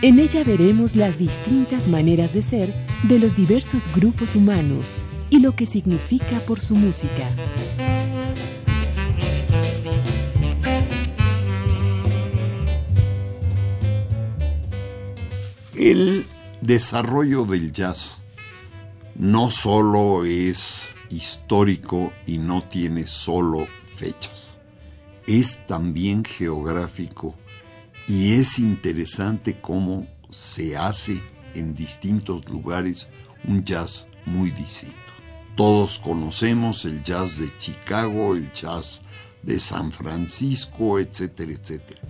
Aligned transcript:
En 0.00 0.20
ella 0.20 0.44
veremos 0.44 0.94
las 0.94 1.18
distintas 1.18 1.88
maneras 1.88 2.32
de 2.32 2.40
ser 2.40 2.72
de 3.02 3.18
los 3.18 3.34
diversos 3.34 3.92
grupos 3.92 4.36
humanos 4.36 4.96
y 5.28 5.40
lo 5.40 5.56
que 5.56 5.66
significa 5.66 6.38
por 6.46 6.60
su 6.60 6.76
música. 6.76 7.28
El 15.74 16.24
desarrollo 16.60 17.44
del 17.44 17.72
jazz 17.72 18.22
no 19.16 19.50
solo 19.50 20.24
es 20.24 20.94
histórico 21.10 22.12
y 22.24 22.38
no 22.38 22.62
tiene 22.62 23.08
solo 23.08 23.66
fechas, 23.96 24.60
es 25.26 25.66
también 25.66 26.24
geográfico 26.24 27.34
y 28.08 28.32
es 28.32 28.58
interesante 28.58 29.60
cómo 29.60 30.06
se 30.30 30.76
hace 30.76 31.20
en 31.54 31.74
distintos 31.74 32.48
lugares 32.48 33.10
un 33.44 33.64
jazz 33.64 34.08
muy 34.24 34.50
distinto. 34.50 34.96
Todos 35.56 35.98
conocemos 35.98 36.84
el 36.84 37.02
jazz 37.02 37.38
de 37.38 37.54
Chicago, 37.58 38.34
el 38.34 38.50
jazz 38.52 39.02
de 39.42 39.60
San 39.60 39.92
Francisco, 39.92 40.98
etcétera, 40.98 41.52
etcétera. 41.52 42.00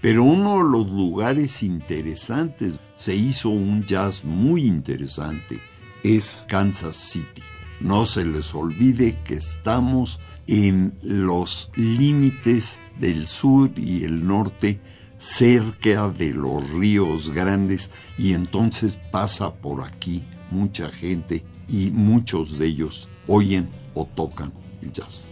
Pero 0.00 0.24
uno 0.24 0.58
de 0.58 0.70
los 0.70 0.90
lugares 0.90 1.62
interesantes, 1.62 2.74
se 2.96 3.14
hizo 3.14 3.48
un 3.48 3.84
jazz 3.86 4.24
muy 4.24 4.64
interesante, 4.66 5.58
es 6.02 6.46
Kansas 6.48 6.96
City. 6.96 7.42
No 7.80 8.06
se 8.06 8.24
les 8.24 8.54
olvide 8.54 9.18
que 9.24 9.34
estamos 9.34 10.20
en 10.46 10.94
los 11.02 11.70
límites 11.76 12.78
del 13.00 13.26
sur 13.26 13.70
y 13.76 14.04
el 14.04 14.26
norte, 14.26 14.80
cerca 15.18 16.08
de 16.08 16.32
los 16.32 16.68
ríos 16.70 17.30
grandes, 17.30 17.90
y 18.18 18.34
entonces 18.34 18.98
pasa 19.10 19.54
por 19.54 19.82
aquí 19.82 20.22
mucha 20.50 20.90
gente 20.90 21.44
y 21.68 21.90
muchos 21.90 22.58
de 22.58 22.66
ellos 22.66 23.08
oyen 23.26 23.68
o 23.94 24.04
tocan 24.04 24.52
el 24.82 24.92
jazz. 24.92 25.24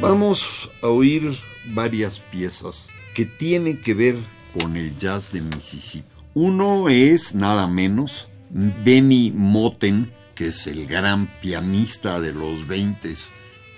Vamos 0.00 0.70
a 0.82 0.88
oír 0.88 1.36
varias 1.74 2.20
piezas 2.20 2.88
que 3.14 3.26
tienen 3.26 3.80
que 3.82 3.92
ver 3.92 4.16
con 4.58 4.76
el 4.78 4.96
jazz 4.96 5.32
de 5.32 5.42
Mississippi. 5.42 6.08
Uno 6.32 6.88
es 6.88 7.34
nada 7.34 7.66
menos 7.66 8.29
Benny 8.50 9.32
Moten, 9.34 10.12
que 10.34 10.48
es 10.48 10.66
el 10.66 10.86
gran 10.86 11.28
pianista 11.40 12.20
de 12.20 12.32
los 12.32 12.66
20 12.66 13.14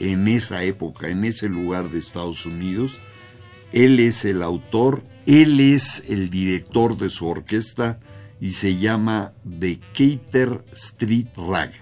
en 0.01 0.29
esa 0.29 0.65
época, 0.65 1.09
en 1.09 1.25
ese 1.25 1.49
lugar 1.49 1.91
de 1.91 1.99
Estados 1.99 2.47
Unidos. 2.47 2.99
Él 3.73 4.01
es 4.01 4.25
el 4.25 4.43
autor, 4.43 5.03
él 5.27 5.61
es 5.61 6.11
el 6.11 6.31
director 6.31 6.97
de 6.97 7.11
su 7.11 7.27
orquesta 7.27 8.01
y 8.41 8.53
se 8.53 8.77
llama 8.77 9.33
The 9.61 9.79
Cater 9.93 10.65
Street 10.73 11.29
Rag. 11.37 11.73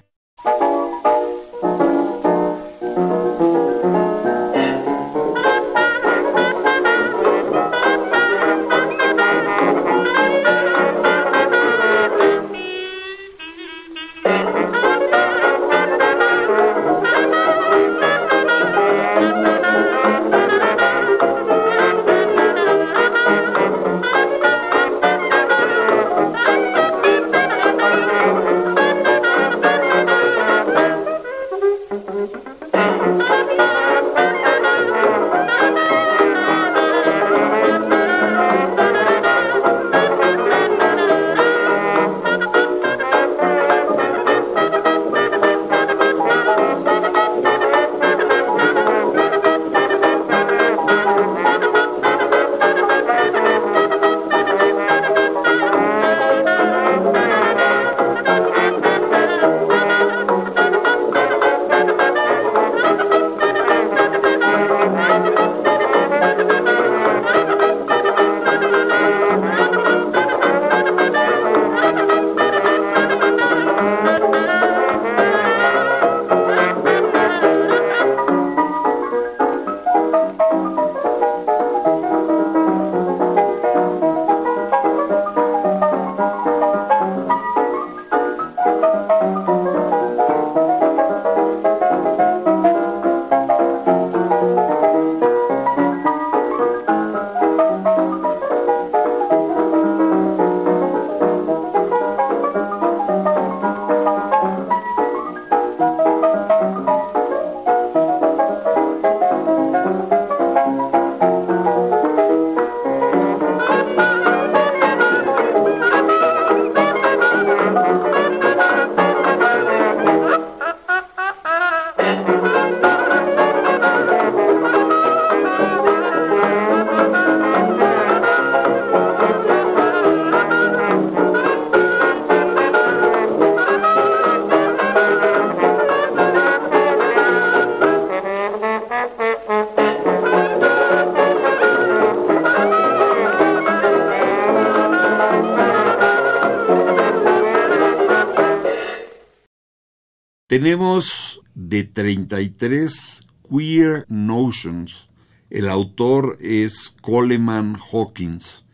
Tenemos 150.60 151.40
de 151.54 151.84
33 151.84 153.24
Queer 153.48 154.04
Notions. 154.10 155.08
El 155.48 155.70
autor 155.70 156.36
es 156.38 156.94
Coleman 157.00 157.78
Hawkins 157.90 158.66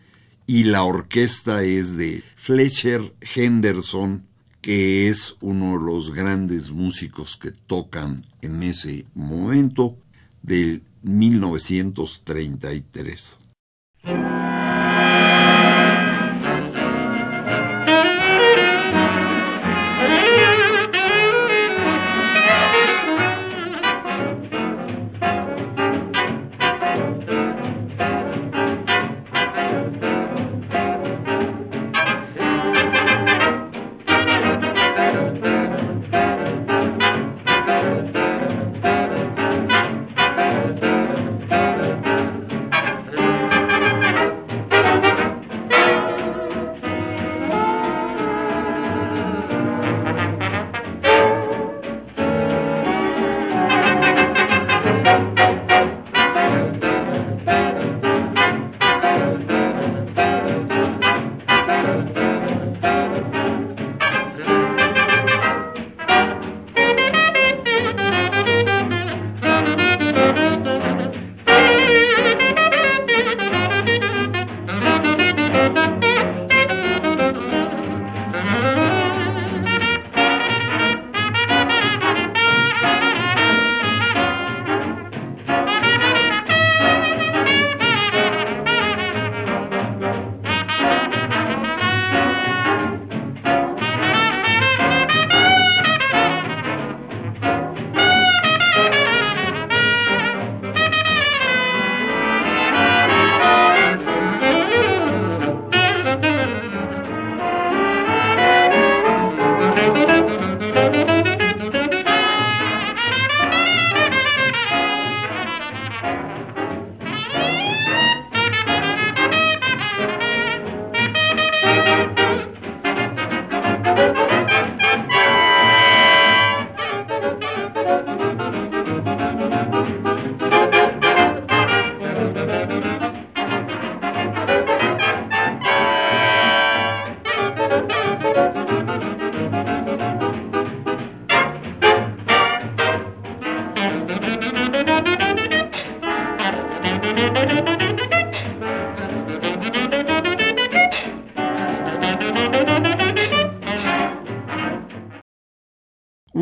y 0.49 0.65
la 0.65 0.83
orquesta 0.83 1.63
es 1.63 1.97
de 1.97 2.25
Fletcher 2.35 3.15
Henderson, 3.37 4.27
que 4.61 5.09
es 5.09 5.37
uno 5.41 5.79
de 5.79 5.87
los 5.87 6.13
grandes 6.13 6.73
músicos 6.73 7.37
que 7.37 7.53
tocan 7.53 8.27
en 8.43 8.65
ese 8.65 9.07
momento 9.15 9.97
del 10.43 10.83
1933. 11.05 13.46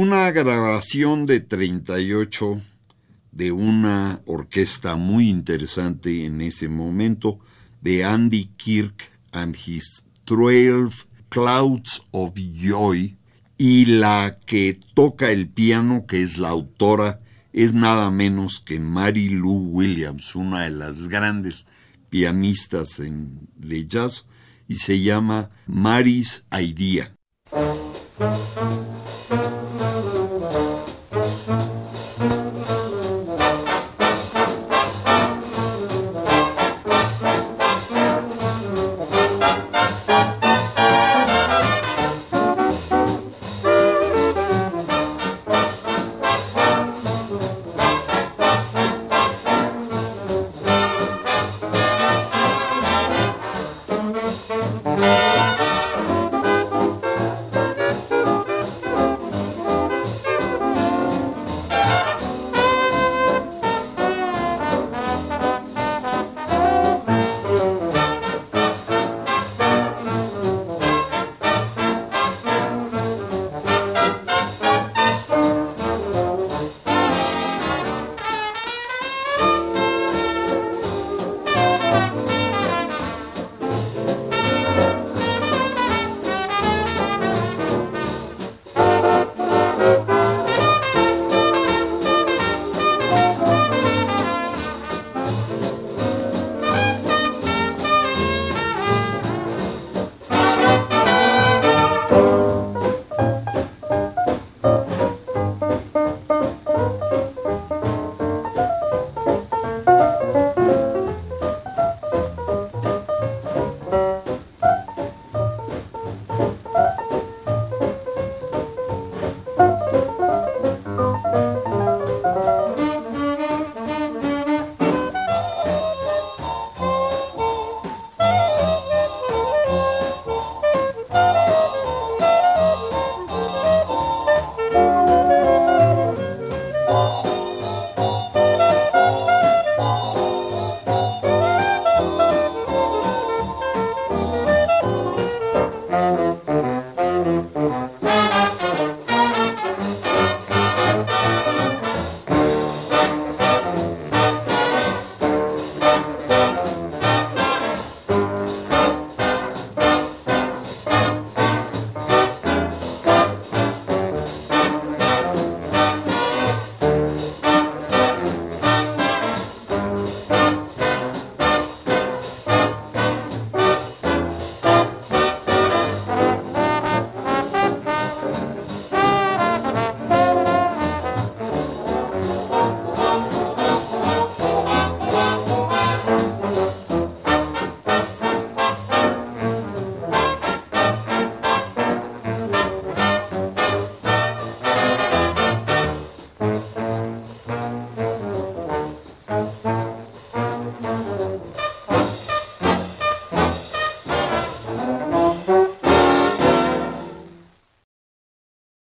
Una 0.06 0.30
grabación 0.32 1.24
de 1.24 1.40
38 1.40 2.60
de 3.32 3.52
una 3.52 4.20
orquesta 4.26 4.96
muy 4.96 5.30
interesante 5.30 6.26
en 6.26 6.42
ese 6.42 6.68
momento 6.68 7.38
de 7.80 8.04
Andy 8.04 8.50
Kirk 8.58 9.10
and 9.32 9.56
his 9.56 10.04
12 10.26 11.06
Clouds 11.30 12.02
of 12.10 12.34
Joy 12.34 13.16
y 13.56 13.86
la 13.86 14.36
que 14.44 14.78
toca 14.92 15.30
el 15.30 15.48
piano, 15.48 16.04
que 16.06 16.22
es 16.22 16.36
la 16.36 16.50
autora, 16.50 17.20
es 17.54 17.72
nada 17.72 18.10
menos 18.10 18.60
que 18.60 18.78
Mary 18.78 19.30
Lou 19.30 19.70
Williams, 19.70 20.36
una 20.36 20.64
de 20.64 20.70
las 20.70 21.08
grandes 21.08 21.66
pianistas 22.10 23.00
de 23.56 23.86
jazz, 23.86 24.26
y 24.68 24.74
se 24.74 25.00
llama 25.00 25.48
Mary's 25.66 26.44
Idea. 26.52 27.10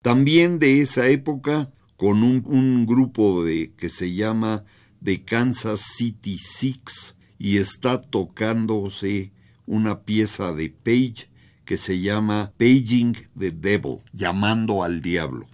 También 0.01 0.57
de 0.57 0.81
esa 0.81 1.07
época, 1.07 1.71
con 1.95 2.23
un, 2.23 2.87
grupo 2.87 3.43
de, 3.43 3.71
que 3.77 3.89
se 3.89 4.13
llama 4.15 4.63
The 5.03 5.23
Kansas 5.23 5.81
City 5.95 6.37
Six 6.39 7.15
y 7.37 7.57
está 7.57 8.01
tocándose 8.01 9.31
una 9.67 10.01
pieza 10.01 10.53
de 10.53 10.69
Page 10.69 11.29
que 11.65 11.77
se 11.77 11.99
llama 12.01 12.51
Paging 12.57 13.15
the 13.37 13.51
Devil, 13.51 13.99
llamando 14.11 14.83
al 14.83 15.01
diablo. 15.01 15.47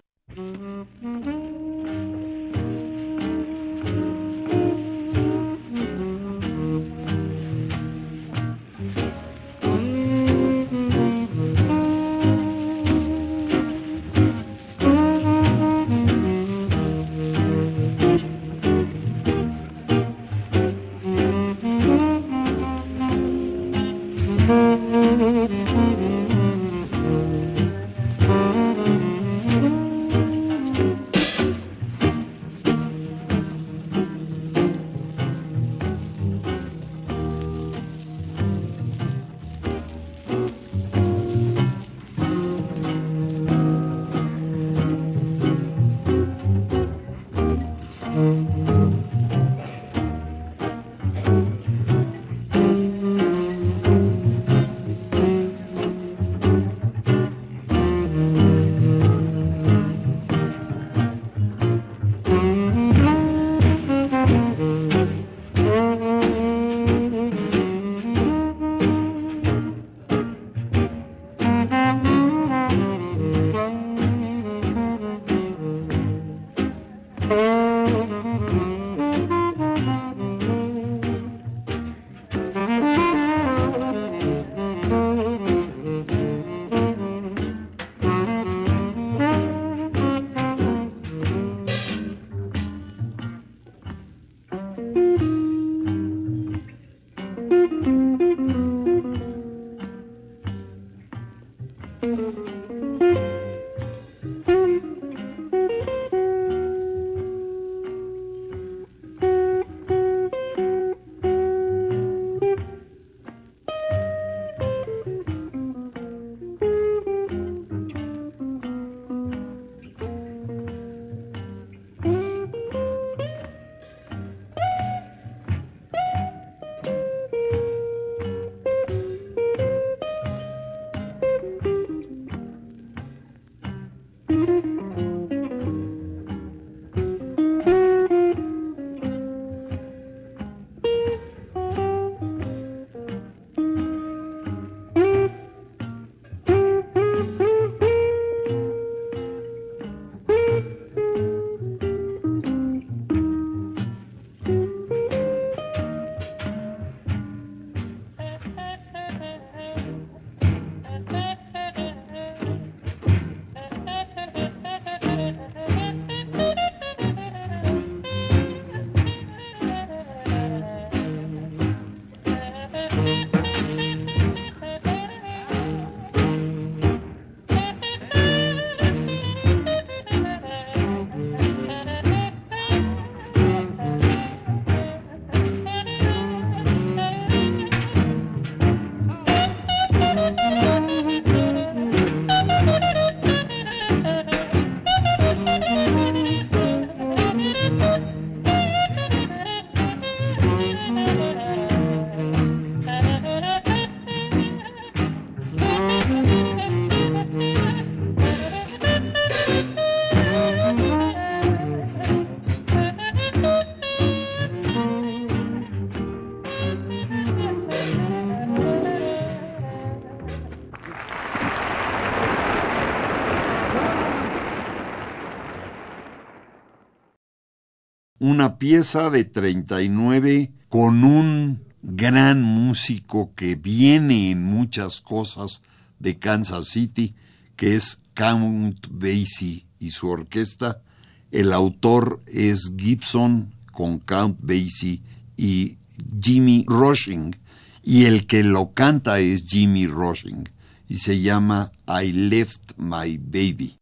Pieza 228.58 229.10
de 229.10 229.24
39 229.24 230.50
con 230.68 231.04
un 231.04 231.62
gran 231.82 232.42
músico 232.42 233.32
que 233.34 233.54
viene 233.54 234.30
en 234.30 234.44
muchas 234.44 235.00
cosas 235.00 235.62
de 235.98 236.18
Kansas 236.18 236.66
City, 236.66 237.14
que 237.56 237.76
es 237.76 238.00
Count 238.14 238.86
Basie 238.90 239.66
y 239.78 239.90
su 239.90 240.08
orquesta. 240.08 240.82
El 241.30 241.52
autor 241.52 242.22
es 242.26 242.74
Gibson 242.76 243.54
con 243.72 243.98
Count 244.00 244.38
Basie 244.40 245.02
y 245.36 245.76
Jimmy 246.20 246.64
Rushing, 246.66 247.36
y 247.82 248.04
el 248.04 248.26
que 248.26 248.42
lo 248.42 248.72
canta 248.72 249.20
es 249.20 249.44
Jimmy 249.44 249.86
Rushing, 249.86 250.48
y 250.88 250.96
se 250.96 251.20
llama 251.20 251.72
I 251.86 252.12
Left 252.12 252.72
My 252.76 253.18
Baby. 253.18 253.78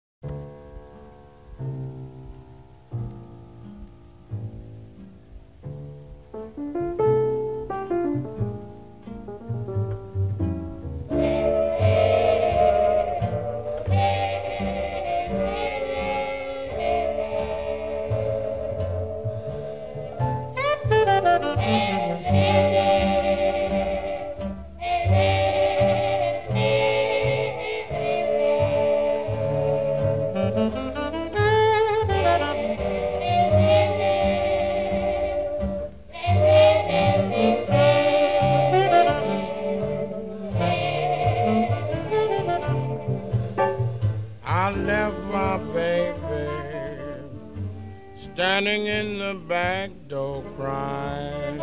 Crying. 50.57 51.61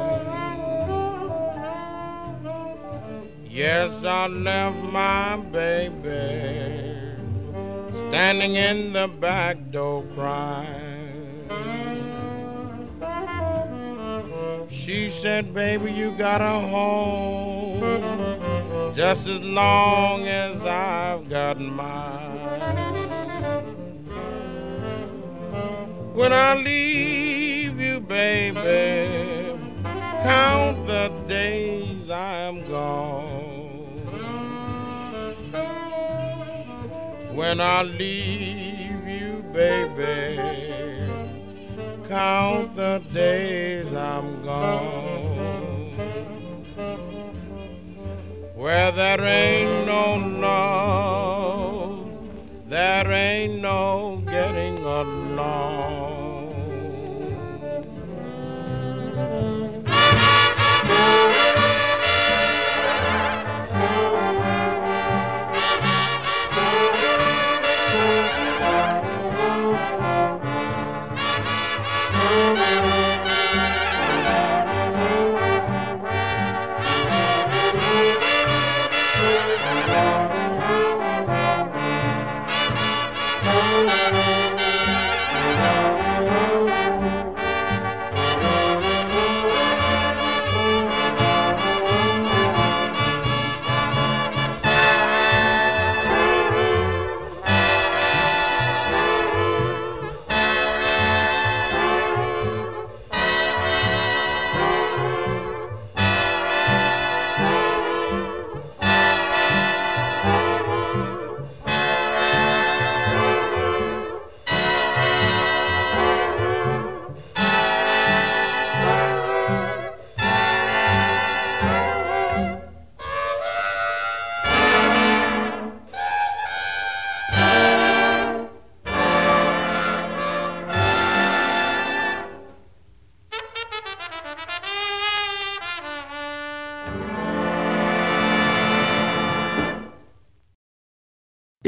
Yes, 3.50 3.92
I 4.04 4.28
left 4.28 4.78
my 4.92 5.38
baby 5.52 7.06
standing 7.94 8.56
in 8.56 8.94
the 8.94 9.08
back 9.08 9.58
door 9.72 10.04
crying. 10.16 11.48
She 14.70 15.12
said, 15.22 15.54
Baby, 15.54 15.92
you 15.92 16.18
got 16.18 16.42
a 16.42 16.68
home 16.68 17.80
just 18.96 19.28
as 19.28 19.40
long 19.40 20.28
as 20.28 20.62
I've 20.62 21.30
got 21.30 21.60
mine. 21.60 22.40
When 26.14 26.34
I 26.34 26.56
leave 26.56 27.53
baby, 28.14 29.60
count 30.22 30.86
the 30.86 31.12
days 31.28 32.12
I'm 32.12 32.64
gone. 32.70 33.72
When 37.34 37.60
I 37.60 37.82
leave 37.82 39.08
you, 39.08 39.44
baby, 39.52 40.38
count 42.08 42.76
the 42.76 43.02
days 43.12 43.92
I'm 43.92 44.44
gone. 44.44 45.96
Where 48.54 48.92
there 48.92 49.22
ain't 49.22 49.88
no 49.88 50.06
love, 50.48 52.12
there 52.70 53.12
ain't 53.12 53.60
no 53.60 54.22
getting 54.28 54.78
along. 54.78 56.03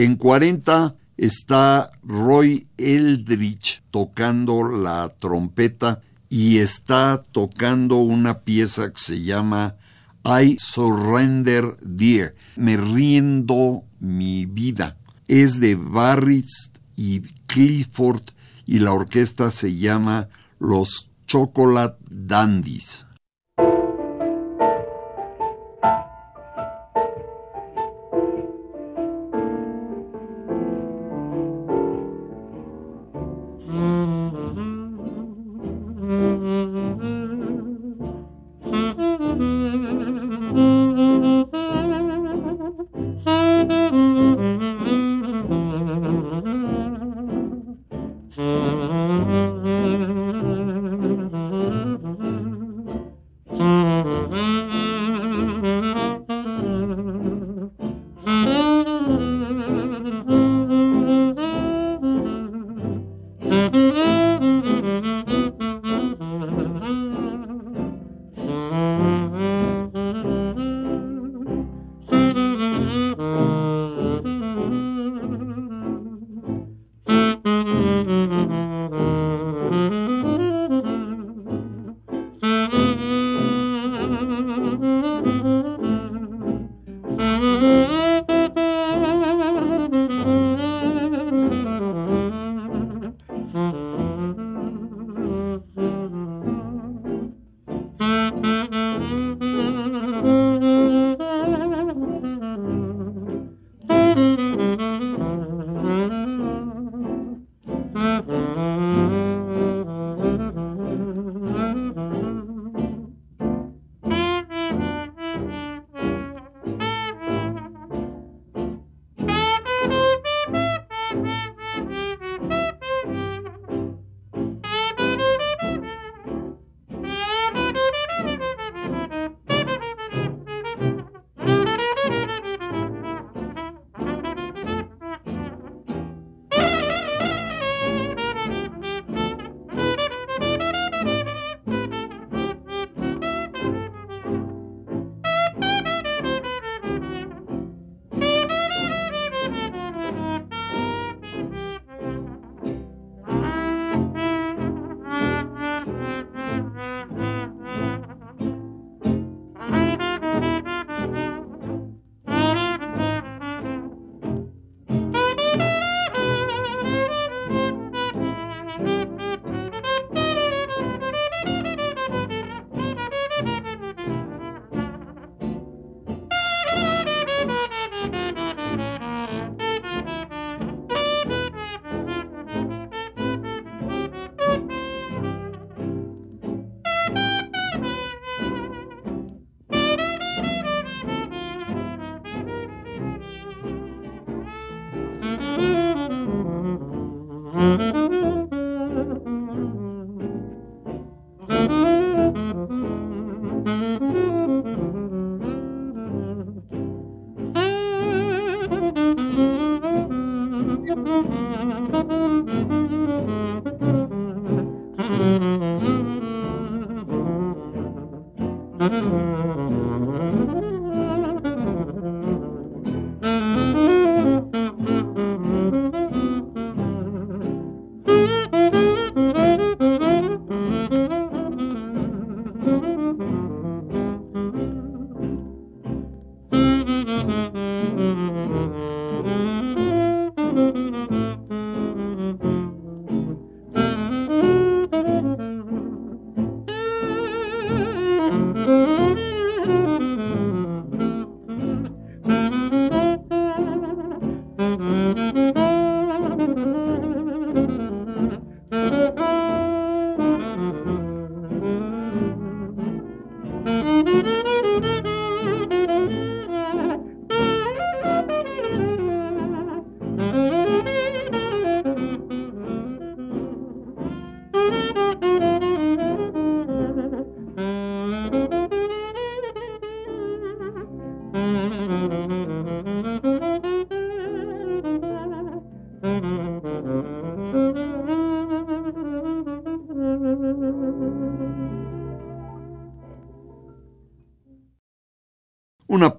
En 0.05 0.17
40 0.17 0.95
está 1.17 1.89
Roy 2.03 2.67
Eldridge 2.77 3.81
tocando 3.89 4.63
la 4.63 5.11
trompeta 5.17 6.03
y 6.29 6.59
está 6.59 7.23
tocando 7.31 7.95
una 7.95 8.41
pieza 8.41 8.93
que 8.93 8.99
se 8.99 9.23
llama 9.23 9.77
I 10.23 10.59
Surrender 10.61 11.75
Dear, 11.81 12.35
Me 12.55 12.77
riendo 12.77 13.81
mi 13.99 14.45
vida. 14.45 14.95
Es 15.27 15.59
de 15.59 15.73
Barritz 15.73 16.69
y 16.95 17.21
Clifford 17.47 18.25
y 18.67 18.77
la 18.77 18.93
orquesta 18.93 19.49
se 19.49 19.75
llama 19.75 20.29
Los 20.59 21.09
Chocolate 21.25 21.97
Dandies. 22.11 23.07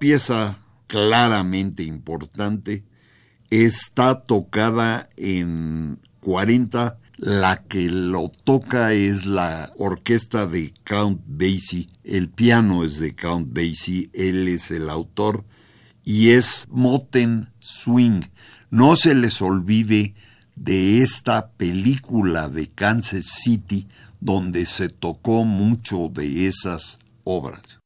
Pieza 0.06 0.60
claramente 0.86 1.82
importante 1.82 2.84
está 3.50 4.20
tocada 4.20 5.08
en 5.16 5.98
40. 6.20 7.00
La 7.16 7.64
que 7.64 7.88
lo 7.88 8.28
toca 8.28 8.92
es 8.92 9.26
la 9.26 9.72
orquesta 9.78 10.46
de 10.46 10.72
Count 10.84 11.22
Basie. 11.26 11.88
El 12.04 12.28
piano 12.28 12.84
es 12.84 13.00
de 13.00 13.16
Count 13.16 13.52
Basie. 13.52 14.08
Él 14.12 14.46
es 14.46 14.70
el 14.70 14.90
autor 14.90 15.44
y 16.04 16.28
es 16.28 16.68
Moten 16.70 17.48
Swing. 17.58 18.22
No 18.70 18.94
se 18.94 19.12
les 19.12 19.42
olvide 19.42 20.14
de 20.54 21.02
esta 21.02 21.50
película 21.50 22.48
de 22.48 22.68
Kansas 22.68 23.24
City 23.42 23.88
donde 24.20 24.66
se 24.66 24.88
tocó 24.88 25.44
mucho 25.44 26.08
de 26.14 26.46
esas 26.46 27.00
obras. 27.24 27.80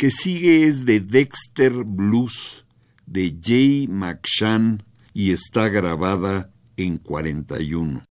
Que 0.00 0.10
sigue 0.10 0.66
es 0.66 0.86
de 0.86 0.98
Dexter 0.98 1.84
Blues 1.84 2.64
de 3.04 3.36
Jay 3.38 3.86
McShann 3.86 4.82
y 5.12 5.32
está 5.32 5.68
grabada 5.68 6.50
en 6.78 6.96
41. 6.96 8.09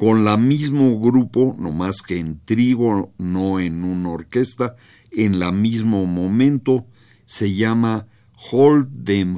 Con 0.00 0.24
la 0.24 0.38
mismo 0.38 0.98
grupo, 0.98 1.54
no 1.58 1.72
más 1.72 2.00
que 2.00 2.16
en 2.16 2.40
trigo, 2.46 3.12
no 3.18 3.60
en 3.60 3.84
una 3.84 4.08
orquesta, 4.08 4.74
en 5.10 5.38
la 5.38 5.52
mismo 5.52 6.06
momento, 6.06 6.86
se 7.26 7.54
llama 7.54 8.06
Hold 8.50 9.04
Them. 9.04 9.36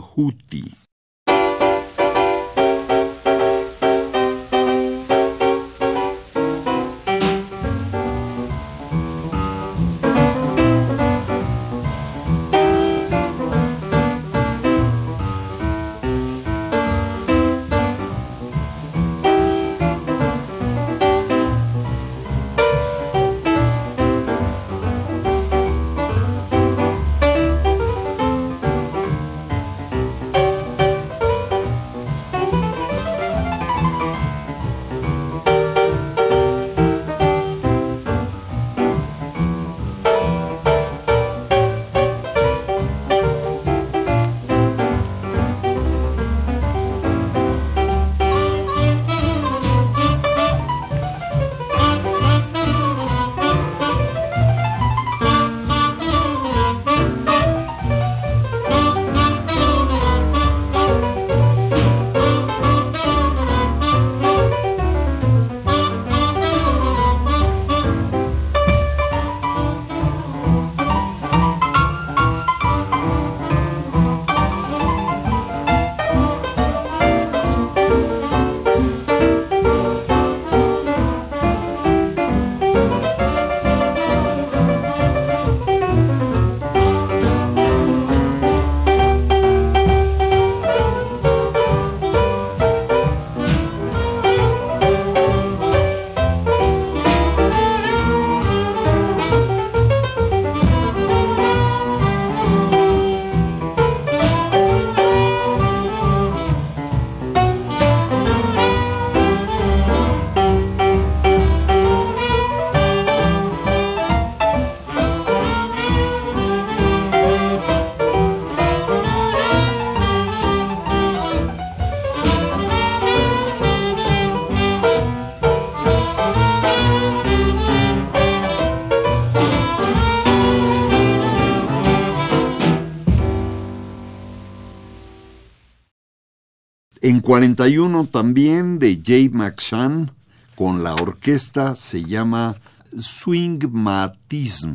41 137.33 138.09
también 138.09 138.79
de 138.79 139.01
Jay 139.03 139.31
McShann 139.31 140.11
con 140.55 140.85
la 140.85 140.93
orquesta 140.93 141.77
se 141.77 142.05
llama 142.05 142.57
Swingmatism. 142.95 144.75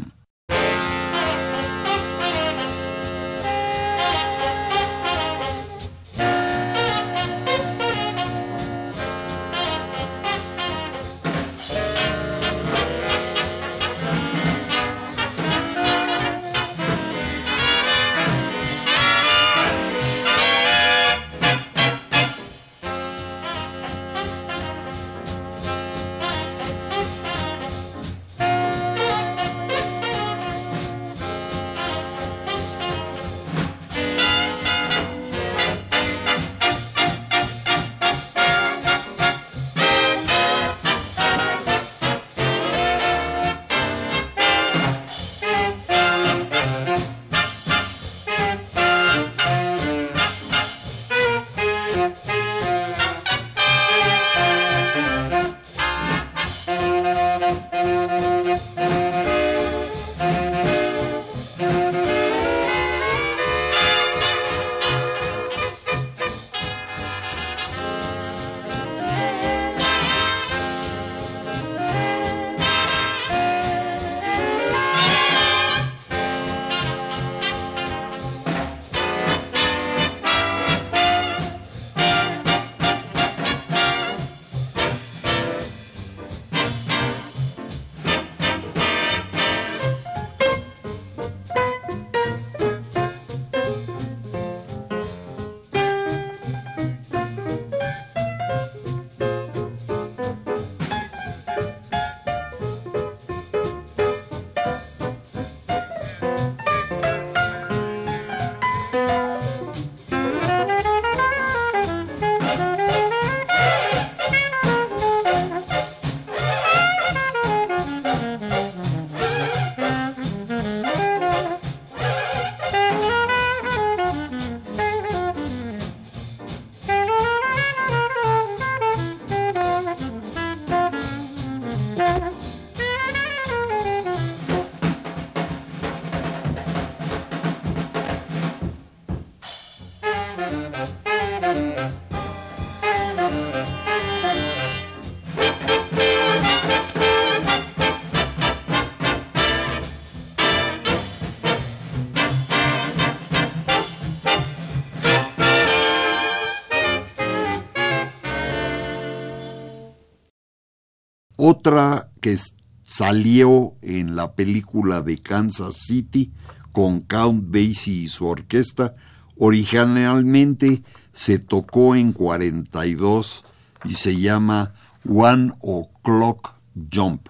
Otra 161.49 162.11
que 162.19 162.37
salió 162.83 163.75
en 163.81 164.17
la 164.17 164.35
película 164.35 165.01
de 165.01 165.17
Kansas 165.21 165.75
City 165.75 166.33
con 166.73 166.99
Count 166.99 167.45
Basie 167.47 167.93
y 167.93 168.07
su 168.07 168.27
orquesta, 168.27 168.95
originalmente 169.37 170.83
se 171.13 171.39
tocó 171.39 171.95
en 171.95 172.11
42 172.11 173.45
y 173.85 173.93
se 173.93 174.19
llama 174.19 174.73
One 175.07 175.53
O'Clock 175.61 176.53
Jump. 176.93 177.29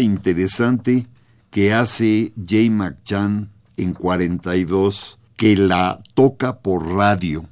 Interesante 0.00 1.06
que 1.50 1.72
hace 1.72 2.32
Jay 2.44 2.70
McChann 2.70 3.50
en 3.76 3.94
42, 3.94 5.18
que 5.36 5.56
la 5.56 6.00
toca 6.14 6.58
por 6.58 6.86
radio 6.86 7.44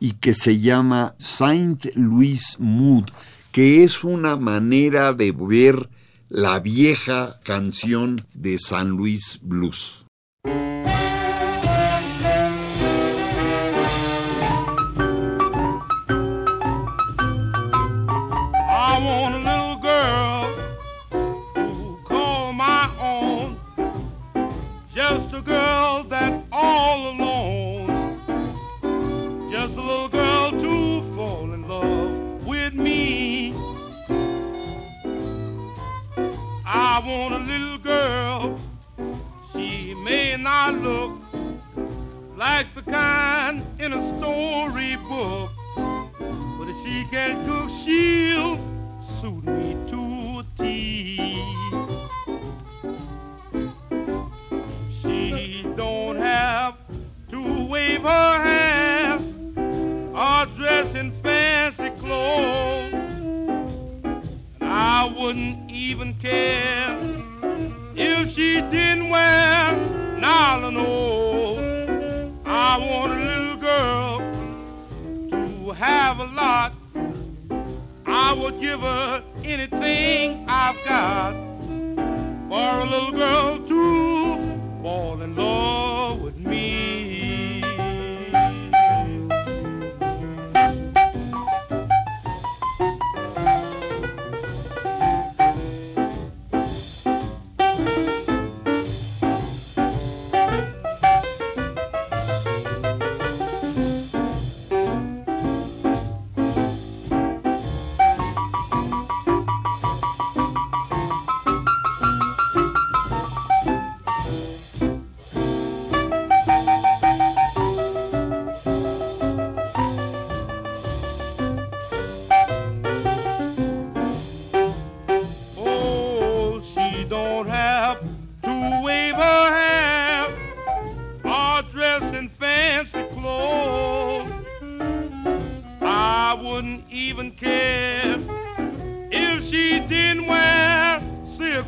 y 0.00 0.12
que 0.14 0.34
se 0.34 0.58
llama 0.58 1.14
Saint 1.18 1.84
Louis 1.94 2.56
Mood, 2.58 3.04
que 3.52 3.84
es 3.84 4.02
una 4.02 4.36
manera 4.36 5.12
de 5.12 5.32
ver 5.32 5.88
la 6.28 6.58
vieja 6.58 7.38
canción 7.44 8.26
de 8.34 8.58
San 8.58 8.90
Luis 8.90 9.38
Blues. 9.42 10.01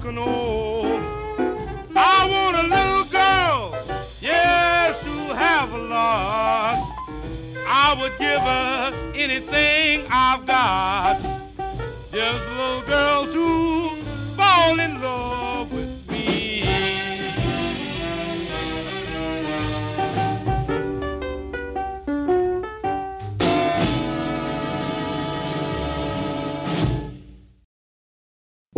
Old. 0.06 1.00
I 1.96 2.28
want 2.30 2.56
a 2.58 2.62
little 2.62 3.04
girl, 3.10 4.06
yes, 4.20 4.98
to 5.02 5.34
have 5.34 5.72
a 5.72 5.78
lot. 5.78 6.76
I 7.66 7.96
would 8.00 8.12
give 8.18 8.40
her 8.40 8.92
anything 9.14 10.06
I've 10.10 10.46
got. 10.46 11.33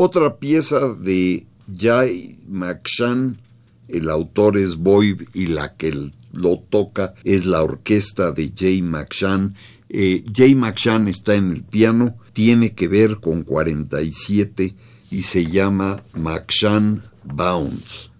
Otra 0.08 0.36
pieza 0.36 0.94
de 0.94 1.48
Jay 1.76 2.38
McShann, 2.46 3.40
el 3.88 4.08
autor 4.08 4.56
es 4.56 4.76
Boyd 4.76 5.22
y 5.34 5.48
la 5.48 5.74
que 5.74 6.12
lo 6.32 6.60
toca 6.60 7.14
es 7.24 7.44
la 7.44 7.64
orquesta 7.64 8.30
de 8.30 8.52
Jay 8.56 8.82
McShann. 8.82 9.56
Eh, 9.88 10.22
Jay 10.32 10.54
McShann 10.54 11.08
está 11.08 11.34
en 11.34 11.50
el 11.50 11.64
piano, 11.64 12.16
tiene 12.32 12.72
que 12.72 12.86
ver 12.86 13.16
con 13.16 13.42
47 13.42 14.76
y 15.10 15.22
se 15.22 15.46
llama 15.46 16.04
McShann 16.14 17.02
Bounce. 17.24 18.15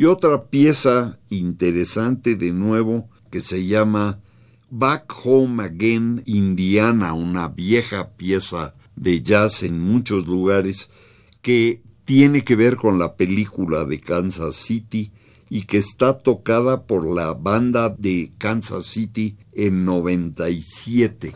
Y 0.00 0.06
otra 0.06 0.44
pieza 0.44 1.18
interesante 1.28 2.34
de 2.34 2.52
nuevo 2.52 3.10
que 3.30 3.42
se 3.42 3.66
llama 3.66 4.18
Back 4.70 5.12
Home 5.24 5.62
Again 5.62 6.22
Indiana, 6.24 7.12
una 7.12 7.48
vieja 7.48 8.08
pieza 8.16 8.74
de 8.96 9.22
jazz 9.22 9.62
en 9.62 9.78
muchos 9.78 10.26
lugares 10.26 10.88
que 11.42 11.82
tiene 12.06 12.44
que 12.44 12.56
ver 12.56 12.76
con 12.76 12.98
la 12.98 13.14
película 13.14 13.84
de 13.84 14.00
Kansas 14.00 14.54
City 14.54 15.12
y 15.50 15.64
que 15.66 15.76
está 15.76 16.16
tocada 16.16 16.86
por 16.86 17.06
la 17.06 17.34
banda 17.34 17.90
de 17.90 18.32
Kansas 18.38 18.86
City 18.86 19.36
en 19.52 19.84
97. 19.84 21.34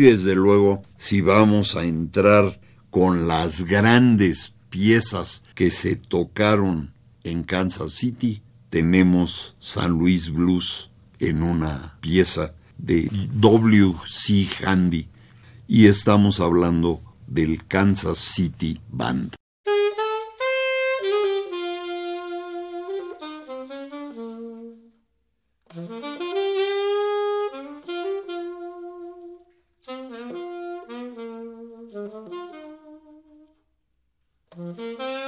Desde 0.00 0.34
luego, 0.34 0.82
si 0.96 1.20
vamos 1.20 1.76
a 1.76 1.84
entrar 1.84 2.60
con 2.90 3.28
las 3.28 3.64
grandes 3.64 4.54
piezas 4.68 5.44
que 5.54 5.70
se 5.70 5.96
tocaron 5.96 6.92
en 7.24 7.42
Kansas 7.42 7.92
City, 7.92 8.42
tenemos 8.70 9.56
San 9.58 9.98
Luis 9.98 10.30
Blues 10.32 10.90
en 11.18 11.42
una 11.42 11.98
pieza 12.00 12.54
de 12.78 13.08
W.C. 13.32 14.48
Handy 14.64 15.08
y 15.68 15.86
estamos 15.86 16.40
hablando 16.40 17.00
del 17.26 17.66
Kansas 17.66 18.18
City 18.18 18.80
Band. 18.90 19.39
Mm-hmm. 34.60 35.19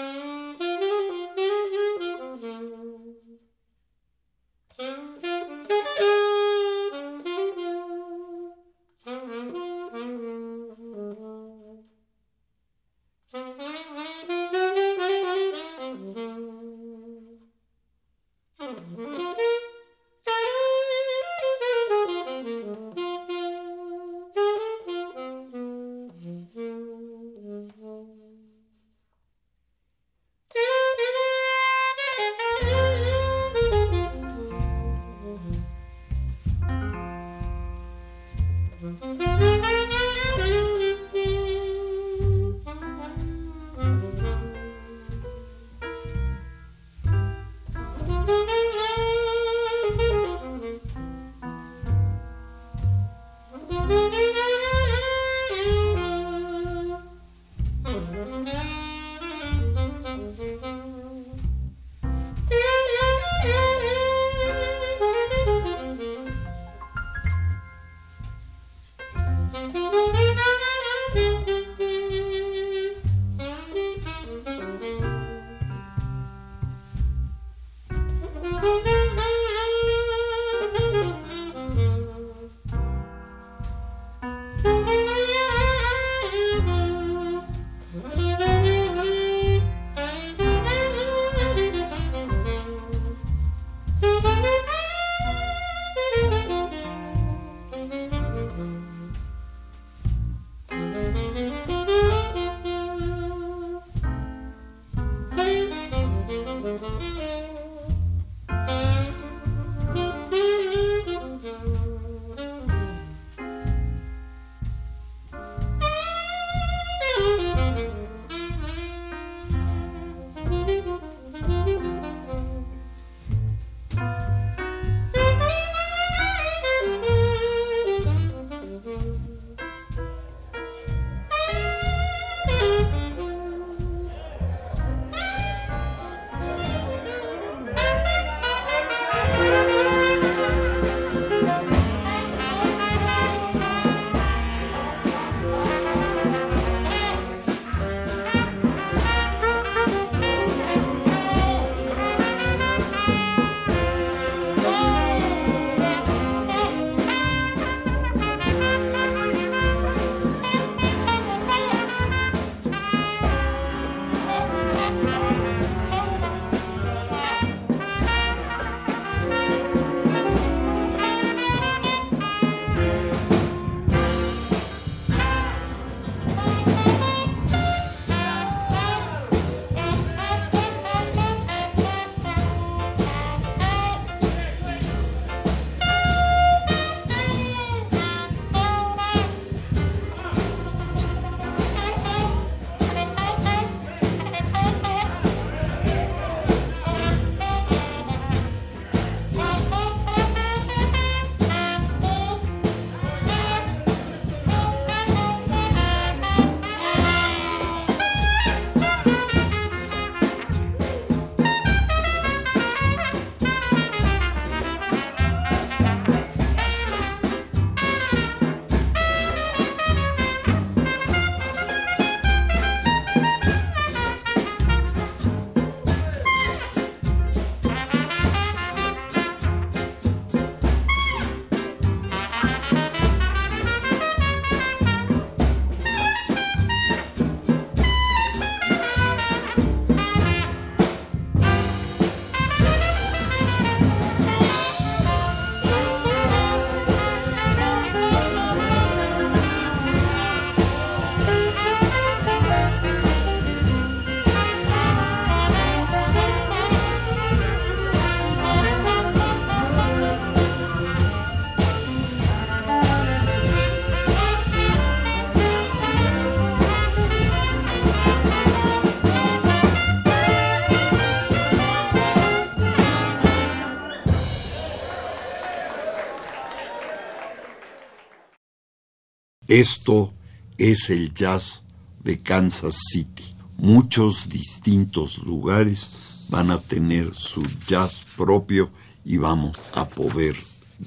Esto 279.53 280.15
es 280.57 280.89
el 280.89 281.13
jazz 281.13 281.63
de 282.03 282.23
Kansas 282.23 282.75
City. 282.91 283.37
Muchos 283.59 284.31
distintos 284.31 285.19
lugares 285.19 286.25
van 286.31 286.51
a 286.51 286.59
tener 286.59 287.15
su 287.15 287.43
jazz 287.67 288.03
propio 288.17 288.71
y 289.05 289.19
vamos 289.19 289.59
a 289.75 289.87
poder 289.87 290.37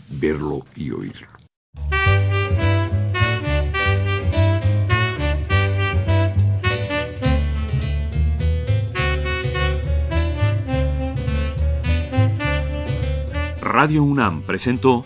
verlo 0.09 0.66
y 0.76 0.89
oírlo. 0.89 1.28
Radio 13.61 14.01
UNAM 14.01 14.41
presentó 14.41 15.05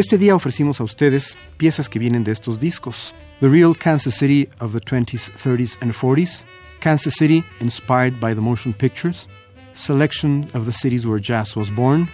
Este 0.00 0.16
día 0.16 0.34
ofrecimos 0.34 0.80
a 0.80 0.84
ustedes 0.84 1.36
piezas 1.58 1.90
que 1.90 1.98
vienen 1.98 2.24
de 2.24 2.32
estos 2.32 2.58
discos. 2.58 3.12
The 3.40 3.50
Real 3.50 3.76
Kansas 3.76 4.14
City 4.14 4.48
of 4.58 4.72
the 4.72 4.80
20s, 4.80 5.30
30s 5.30 5.76
and 5.82 5.92
40s, 5.92 6.42
Kansas 6.80 7.16
City 7.16 7.44
inspired 7.60 8.18
by 8.18 8.32
the 8.34 8.40
motion 8.40 8.72
pictures, 8.72 9.28
Selection 9.74 10.48
of 10.54 10.64
the 10.64 10.72
Cities 10.72 11.06
Where 11.06 11.20
Jazz 11.20 11.54
Was 11.54 11.68
Born, 11.68 12.08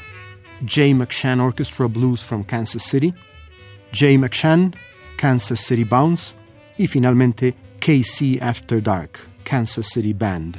Jay 0.64 0.92
McShann 0.92 1.40
Orchestra 1.40 1.88
Blues 1.88 2.20
from 2.20 2.42
Kansas 2.42 2.82
City, 2.82 3.14
Jay 3.92 4.16
McShann, 4.16 4.74
Kansas 5.16 5.64
City 5.64 5.84
Bounce. 5.84 6.34
Y 6.78 6.88
finalmente 6.88 7.54
KC 7.78 8.42
After 8.42 8.80
Dark, 8.80 9.20
Kansas 9.44 9.86
City 9.92 10.12
Band. 10.12 10.58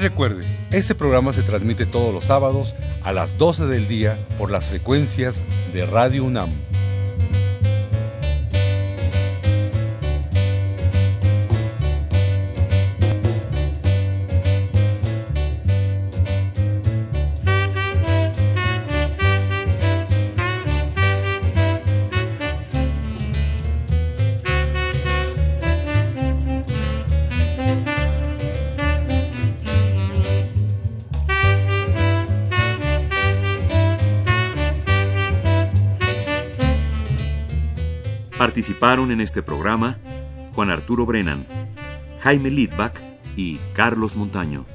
Recuerde, 0.00 0.46
este 0.70 0.94
programa 0.94 1.32
se 1.32 1.42
transmite 1.42 1.86
todos 1.86 2.12
los 2.12 2.24
sábados 2.24 2.74
a 3.02 3.12
las 3.12 3.36
12 3.38 3.66
del 3.66 3.86
día 3.86 4.18
por 4.38 4.50
las 4.50 4.66
frecuencias 4.66 5.42
de 5.72 5.86
Radio 5.86 6.24
UNAM. 6.24 6.69
Participaron 38.60 39.10
en 39.10 39.22
este 39.22 39.42
programa 39.42 39.96
Juan 40.54 40.70
Arturo 40.70 41.06
Brennan, 41.06 41.46
Jaime 42.20 42.50
Lidbach 42.50 42.92
y 43.34 43.58
Carlos 43.72 44.16
Montaño. 44.16 44.66